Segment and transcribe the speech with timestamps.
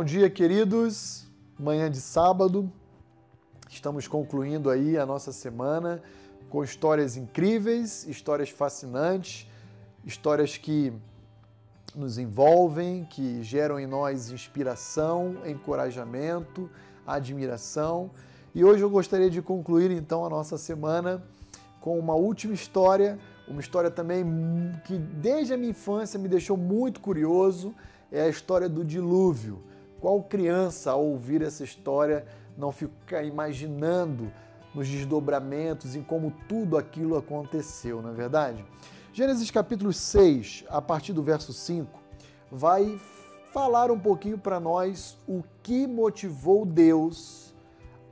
[0.00, 1.26] bom dia, queridos.
[1.58, 2.72] Manhã de sábado.
[3.68, 6.02] Estamos concluindo aí a nossa semana
[6.48, 9.46] com histórias incríveis, histórias fascinantes,
[10.02, 10.90] histórias que
[11.94, 16.70] nos envolvem, que geram em nós inspiração, encorajamento,
[17.06, 18.10] admiração.
[18.54, 21.22] E hoje eu gostaria de concluir então a nossa semana
[21.78, 24.24] com uma última história, uma história também
[24.86, 27.74] que desde a minha infância me deixou muito curioso,
[28.10, 29.68] é a história do dilúvio.
[30.00, 34.32] Qual criança, ao ouvir essa história, não fica imaginando
[34.74, 38.64] nos desdobramentos, em como tudo aquilo aconteceu, não é verdade?
[39.12, 42.00] Gênesis capítulo 6, a partir do verso 5,
[42.50, 42.98] vai
[43.52, 47.54] falar um pouquinho para nós o que motivou Deus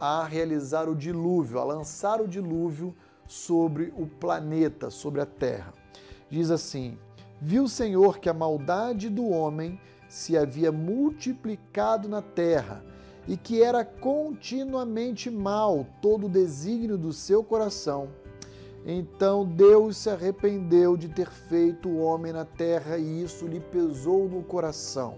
[0.00, 2.94] a realizar o dilúvio, a lançar o dilúvio
[3.26, 5.72] sobre o planeta, sobre a terra.
[6.30, 6.96] Diz assim:
[7.40, 9.78] Viu o Senhor que a maldade do homem
[10.14, 12.84] se havia multiplicado na terra
[13.26, 18.08] e que era continuamente mal todo o desígnio do seu coração.
[18.86, 24.28] Então Deus se arrependeu de ter feito o homem na terra e isso lhe pesou
[24.28, 25.16] no coração.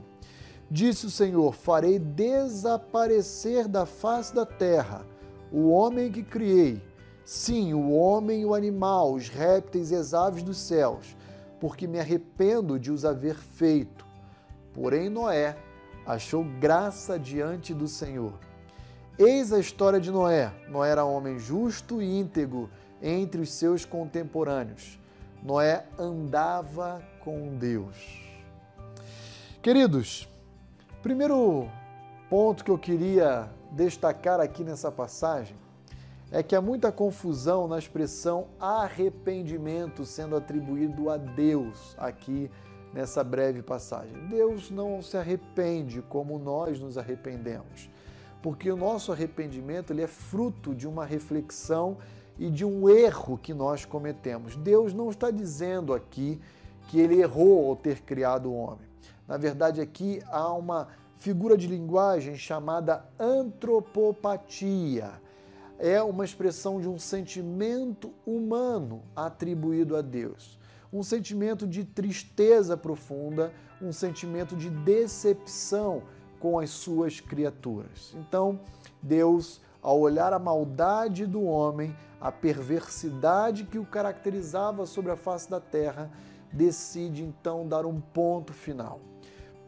[0.70, 5.04] Disse o Senhor: Farei desaparecer da face da terra
[5.52, 6.82] o homem que criei,
[7.22, 11.14] sim, o homem e o animal, os répteis e as aves dos céus,
[11.60, 14.05] porque me arrependo de os haver feito.
[14.76, 15.56] Porém, Noé
[16.04, 18.34] achou graça diante do Senhor.
[19.18, 20.52] Eis a história de Noé.
[20.68, 22.68] Noé era homem justo e íntegro
[23.02, 25.00] entre os seus contemporâneos.
[25.42, 27.96] Noé andava com Deus.
[29.62, 30.28] Queridos,
[31.02, 31.68] primeiro
[32.28, 35.56] ponto que eu queria destacar aqui nessa passagem
[36.30, 42.50] é que há muita confusão na expressão arrependimento sendo atribuído a Deus aqui
[42.96, 44.14] nessa breve passagem.
[44.26, 47.90] Deus não se arrepende como nós nos arrependemos,
[48.42, 51.98] porque o nosso arrependimento ele é fruto de uma reflexão
[52.38, 54.56] e de um erro que nós cometemos.
[54.56, 56.40] Deus não está dizendo aqui
[56.88, 58.88] que ele errou ao ter criado o homem.
[59.28, 65.20] Na verdade, aqui há uma figura de linguagem chamada antropopatia.
[65.78, 70.58] É uma expressão de um sentimento humano atribuído a Deus
[70.92, 76.02] um sentimento de tristeza profunda, um sentimento de decepção
[76.38, 78.14] com as suas criaturas.
[78.16, 78.60] Então,
[79.02, 85.50] Deus, ao olhar a maldade do homem, a perversidade que o caracterizava sobre a face
[85.50, 86.10] da terra,
[86.52, 89.00] decide então dar um ponto final.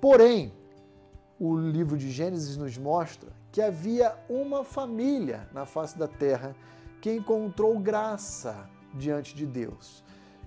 [0.00, 0.52] Porém,
[1.38, 6.54] o livro de Gênesis nos mostra que havia uma família na face da terra
[7.00, 10.02] que encontrou graça diante de Deus.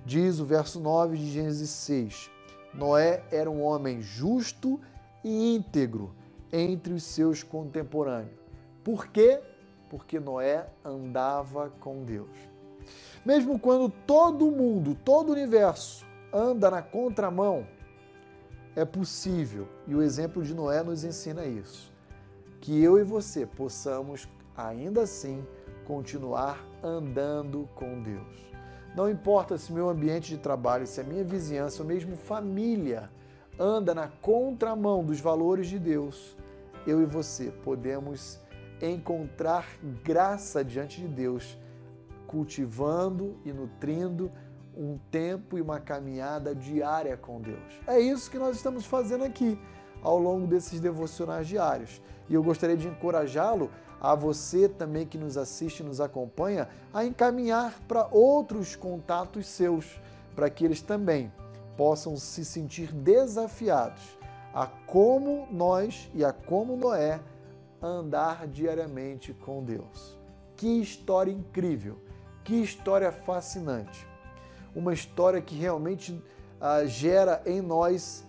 [0.05, 2.31] Diz o verso 9 de Gênesis 6:
[2.73, 4.79] Noé era um homem justo
[5.23, 6.15] e íntegro
[6.51, 8.39] entre os seus contemporâneos.
[8.83, 9.39] Por quê?
[9.89, 12.29] Porque Noé andava com Deus.
[13.23, 17.67] Mesmo quando todo mundo, todo o universo anda na contramão,
[18.75, 21.91] é possível, e o exemplo de Noé nos ensina isso,
[22.59, 25.45] que eu e você possamos ainda assim
[25.85, 28.50] continuar andando com Deus.
[28.95, 33.09] Não importa se meu ambiente de trabalho, se a minha vizinhança ou mesmo família
[33.57, 36.35] anda na contramão dos valores de Deus,
[36.85, 38.39] eu e você podemos
[38.81, 39.65] encontrar
[40.03, 41.57] graça diante de Deus,
[42.27, 44.31] cultivando e nutrindo
[44.75, 47.79] um tempo e uma caminhada diária com Deus.
[47.87, 49.59] É isso que nós estamos fazendo aqui
[50.01, 52.01] ao longo desses devocionais diários.
[52.29, 53.69] E eu gostaria de encorajá-lo
[53.99, 60.01] a você também que nos assiste e nos acompanha a encaminhar para outros contatos seus,
[60.35, 61.31] para que eles também
[61.77, 64.01] possam se sentir desafiados
[64.53, 67.19] a como nós e a como Noé
[67.81, 70.17] andar diariamente com Deus.
[70.55, 71.97] Que história incrível,
[72.43, 74.07] que história fascinante.
[74.75, 76.21] Uma história que realmente
[76.59, 78.25] ah, gera em nós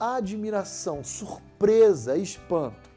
[0.00, 2.88] admiração, surpresa, espanto.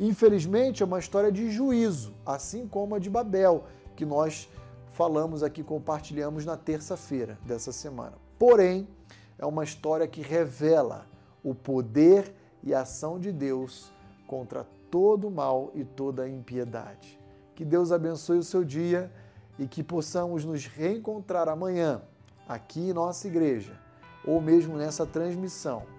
[0.00, 3.64] Infelizmente, é uma história de juízo, assim como a de Babel,
[3.94, 4.48] que nós
[4.92, 8.14] falamos aqui, compartilhamos na terça-feira dessa semana.
[8.38, 8.88] Porém,
[9.38, 11.06] é uma história que revela
[11.44, 13.92] o poder e a ação de Deus
[14.26, 17.20] contra todo o mal e toda a impiedade.
[17.54, 19.12] Que Deus abençoe o seu dia
[19.58, 22.00] e que possamos nos reencontrar amanhã
[22.48, 23.78] aqui em nossa igreja
[24.24, 25.97] ou mesmo nessa transmissão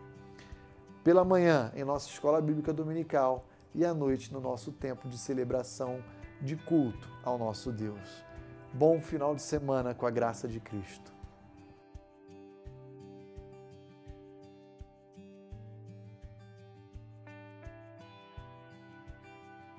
[1.09, 6.03] pela manhã em nossa escola bíblica dominical e à noite no nosso tempo de celebração
[6.39, 8.23] de culto ao nosso Deus.
[8.71, 11.18] Bom final de semana com a graça de Cristo.